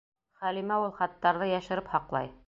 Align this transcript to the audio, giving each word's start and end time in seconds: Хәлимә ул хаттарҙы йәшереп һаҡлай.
Хәлимә 0.43 0.77
ул 0.85 0.89
хаттарҙы 1.01 1.49
йәшереп 1.51 1.93
һаҡлай. 1.97 2.33